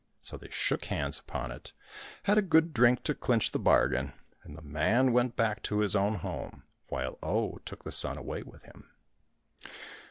[0.23, 1.73] So they shook hands upon it,
[2.23, 5.95] had a good drink to clinch the bargain, and the man went back to his
[5.95, 8.89] own home, while Oh took the son away with him.